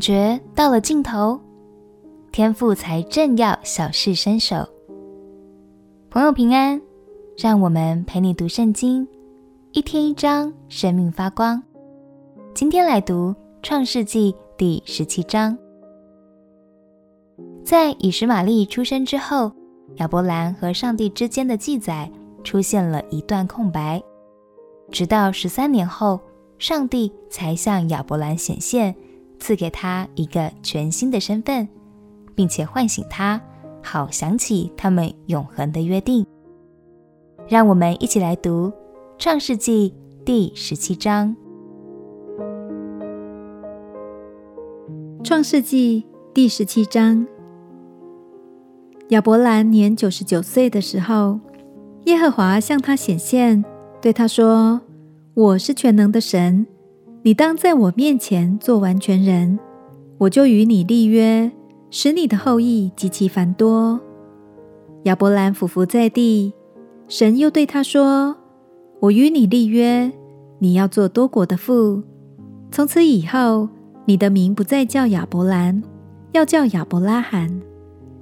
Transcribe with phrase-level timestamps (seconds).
[0.00, 1.38] 觉到了尽头，
[2.32, 4.66] 天父才正要小试身手。
[6.08, 6.80] 朋友平安，
[7.36, 9.06] 让我们陪你读圣经，
[9.72, 11.62] 一天一章，生命发光。
[12.54, 15.56] 今天来读创世纪第十七章。
[17.62, 19.52] 在以实玛利出生之后，
[19.96, 22.10] 亚伯兰和上帝之间的记载
[22.42, 24.02] 出现了一段空白，
[24.90, 26.18] 直到十三年后，
[26.58, 28.94] 上帝才向亚伯兰显现，
[29.40, 31.66] 赐给他一个全新的身份，
[32.34, 33.40] 并且唤醒他，
[33.82, 36.24] 好想起他们永恒的约定。
[37.48, 38.68] 让我们一起来读
[39.18, 39.92] 《创世纪》
[40.24, 41.34] 第十七章。
[45.24, 47.26] 《创世纪》第十七章。
[49.08, 51.40] 亚伯兰年九十九岁的时候，
[52.04, 53.64] 耶和华向他显现，
[54.00, 54.80] 对他说
[55.34, 56.66] ：“我是全能的神，
[57.22, 59.58] 你当在我面前做完全人，
[60.18, 61.50] 我就与你立约，
[61.90, 64.00] 使你的后裔极其繁多。”
[65.04, 66.52] 亚伯兰俯伏在地，
[67.08, 68.36] 神又对他说
[69.00, 70.10] ：“我与你立约，
[70.58, 72.02] 你要做多国的父。
[72.70, 73.68] 从此以后，
[74.06, 75.82] 你的名不再叫亚伯兰，
[76.32, 77.60] 要叫亚伯拉罕。”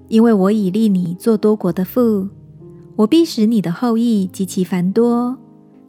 [0.09, 2.27] 因为我已立你做多国的父，
[2.97, 5.37] 我必使你的后裔极其繁多，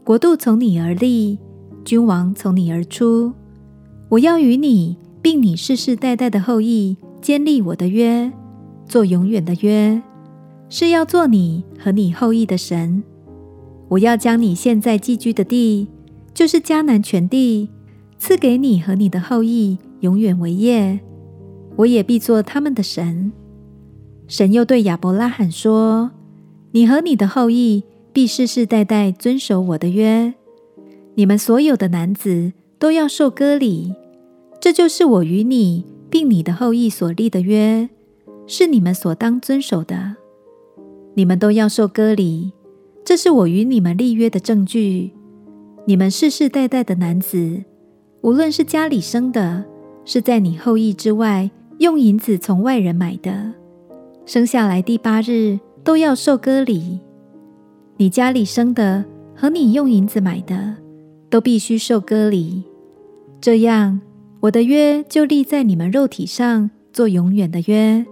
[0.04, 1.40] 国度从你而立，
[1.90, 3.34] 君王从你而出。
[4.09, 8.32] 我要与你并你世世代代的后裔坚立我的约，
[8.86, 10.00] 做永远的约，
[10.70, 13.02] 是要做你和你后裔的神。
[13.88, 15.88] 我要将你现在寄居的地，
[16.32, 17.72] 就是迦南全地，
[18.20, 21.00] 赐给你和你的后裔永远为业，
[21.76, 23.32] 我也必做他们的神。
[24.28, 26.12] 神又对亚伯拉罕说
[26.73, 30.36] ：“你和你的后裔必世世代代遵守我的约。
[31.20, 33.94] 你们所有的男子都要受割礼，
[34.61, 37.89] 这就是我与你并你的后裔所立的约，
[38.48, 40.16] 是你们所当遵守的。
[41.16, 42.54] 你们都要受割礼，
[43.04, 45.11] 这是我与你们立约的证据。
[45.83, 47.65] 你们世世代代的男子，
[48.21, 49.65] 无论是家里生的，
[50.05, 53.52] 是在你后裔之外用银子从外人买的。”
[54.26, 57.02] 生下来第八日都要受割礼，
[57.98, 59.04] 你家里生的
[59.36, 60.77] 和你用银子买的
[61.30, 62.64] 都必须受割礼。
[63.42, 64.02] 这样，
[64.42, 68.06] 我的约就立在你们肉体上，做永远的约。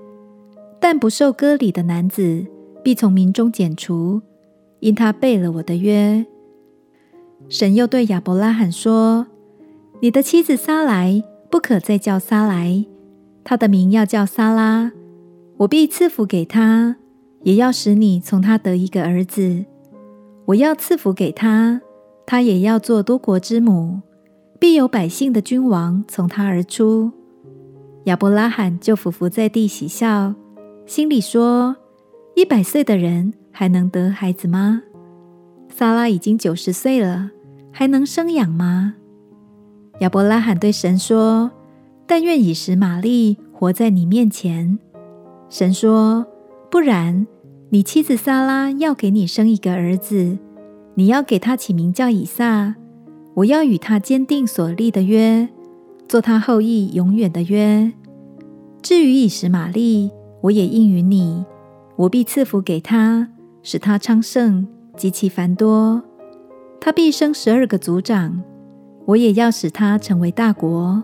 [0.79, 2.45] 但不受割礼的男子
[2.83, 4.22] 必从民中剪除，
[4.79, 6.25] 因他背了我的约。
[7.50, 9.27] 神又对亚伯拉罕说
[10.01, 12.85] ：“你的妻子撒来不可再叫撒来，
[13.44, 14.91] 她的名要叫撒拉。”
[15.57, 16.97] 我必赐福给她，
[17.41, 19.66] 也要使你从他得一个儿子。
[20.45, 21.81] 我要赐福给她，
[22.29, 24.01] 他也要做多国之母，
[24.59, 27.09] 必有百姓的君王从他而出。
[28.03, 30.35] 亚伯拉罕就俯伏在地喜笑，
[30.85, 31.77] 心里说：
[32.35, 34.81] 一百岁的人还能得孩子吗？
[35.69, 37.31] 撒拉已经九十岁了，
[37.71, 38.95] 还能生养吗？
[40.01, 41.49] 亚伯拉罕对神说：
[42.05, 44.77] 但愿以实玛利活在你面前。
[45.49, 46.27] 神说
[46.69, 47.25] ：“不然，
[47.69, 50.38] 你妻子撒拉要给你生一个儿子，
[50.97, 52.73] 你要给他起名叫以撒。
[53.35, 55.47] 我要与他坚定所立的约，
[56.07, 57.93] 做他后裔永远的约。
[58.81, 60.09] 至于以实玛利，
[60.41, 61.45] 我也应允你，
[61.97, 63.29] 我必赐福给他，
[63.61, 66.01] 使他昌盛，极其繁多。
[66.81, 68.41] 他必生十二个族长，
[69.05, 71.03] 我也要使他成为大国。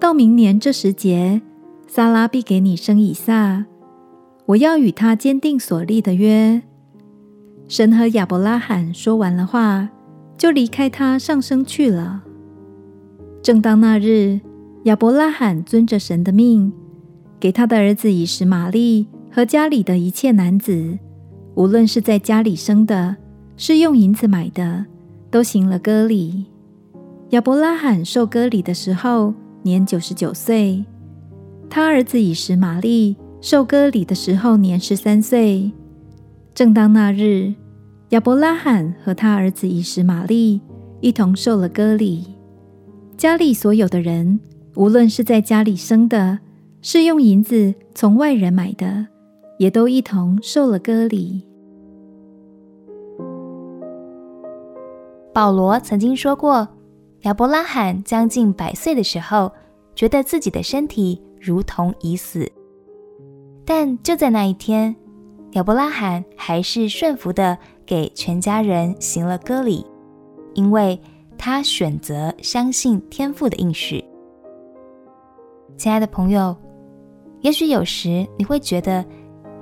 [0.00, 1.40] 到明年这时节。”
[1.86, 3.66] 撒拉必给你生以撒，
[4.46, 6.62] 我要与他坚定所立的约。
[7.72, 9.88] 神和亚伯拉罕说完了话，
[10.36, 12.22] 就离开他上升去了。
[13.42, 14.38] 正当那日，
[14.82, 16.70] 亚伯拉罕遵着神的命，
[17.40, 20.98] 给他的儿子以实玛利和家里的一切男子，
[21.54, 23.16] 无论是在家里生的，
[23.56, 24.84] 是用银子买的，
[25.30, 26.44] 都行了割礼。
[27.30, 29.32] 亚伯拉罕受割礼的时候，
[29.62, 30.84] 年九十九岁。
[31.70, 35.72] 他儿子以实玛利受割礼的时候年十三岁。
[36.54, 37.54] 正当那日，
[38.12, 40.60] 亚伯拉罕和他儿子以实玛利
[41.00, 42.36] 一同受了割礼。
[43.16, 44.38] 家里所有的人，
[44.74, 46.38] 无论是在家里生的，
[46.82, 49.06] 是用银子从外人买的，
[49.58, 51.42] 也都一同受了割礼。
[55.32, 56.68] 保罗曾经说过，
[57.22, 59.50] 亚伯拉罕将近百岁的时候，
[59.94, 61.20] 觉得自己的身体。
[61.40, 62.46] 如同已死，
[63.64, 64.94] 但就在那一天，
[65.52, 69.84] 亚伯拉罕还是顺服的给全家人行了割礼，
[70.54, 71.00] 因为
[71.36, 74.04] 他选择相信天父的应许。
[75.76, 76.56] 亲爱的朋友，
[77.40, 79.04] 也许有时你会觉得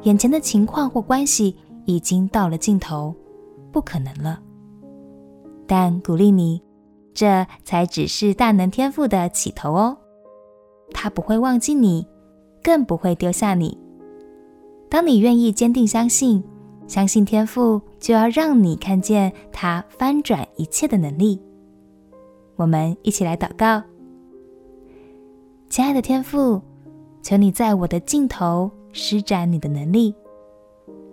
[0.02, 1.56] 眼前的情况或关系
[1.86, 3.14] 已经到了尽头，
[3.72, 4.40] 不可能了。
[5.66, 6.60] 但鼓励你，
[7.14, 9.96] 这才只是大能天赋的起头哦。
[10.92, 12.06] 他不会忘记你，
[12.62, 13.78] 更不会丢下你。
[14.90, 16.42] 当你愿意坚定相信，
[16.90, 21.40] 相信天赋就要让你看见他翻转一切的能力。
[22.56, 23.80] 我们一起来祷告。
[25.68, 26.60] 亲爱的天赋，
[27.22, 30.12] 求你在我的尽头施展你的能力，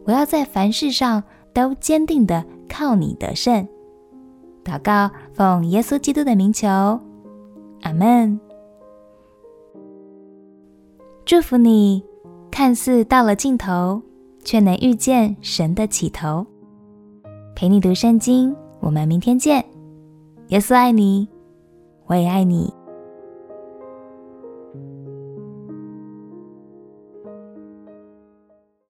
[0.04, 3.68] 我要在凡事上都坚定的靠你得胜。
[4.64, 6.68] 祷告，奉耶稣基督的名求，
[7.84, 8.40] 阿门。
[11.24, 12.04] 祝福你，
[12.50, 14.02] 看似到了尽头，
[14.48, 16.48] 却能遇见神的起头。
[17.54, 19.62] 陪你读圣经，我们明天见。
[20.48, 21.28] 耶稣爱你，
[22.06, 22.74] 我也爱你。